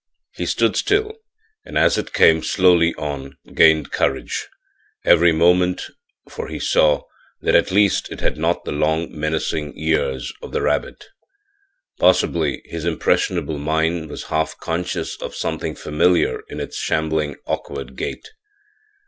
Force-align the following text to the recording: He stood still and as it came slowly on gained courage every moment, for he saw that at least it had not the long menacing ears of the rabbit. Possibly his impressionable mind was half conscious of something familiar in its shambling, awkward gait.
He 0.33 0.47
stood 0.47 0.75
still 0.75 1.13
and 1.63 1.77
as 1.77 1.95
it 1.95 2.11
came 2.11 2.41
slowly 2.41 2.95
on 2.95 3.37
gained 3.53 3.91
courage 3.91 4.49
every 5.05 5.31
moment, 5.31 5.91
for 6.27 6.47
he 6.47 6.57
saw 6.57 7.03
that 7.41 7.53
at 7.53 7.69
least 7.69 8.11
it 8.11 8.19
had 8.19 8.35
not 8.35 8.65
the 8.65 8.71
long 8.71 9.15
menacing 9.15 9.73
ears 9.77 10.33
of 10.41 10.53
the 10.53 10.61
rabbit. 10.63 11.05
Possibly 11.99 12.63
his 12.65 12.83
impressionable 12.83 13.59
mind 13.59 14.09
was 14.09 14.23
half 14.33 14.57
conscious 14.57 15.21
of 15.21 15.35
something 15.35 15.75
familiar 15.75 16.41
in 16.49 16.59
its 16.59 16.77
shambling, 16.79 17.35
awkward 17.45 17.95
gait. 17.95 18.27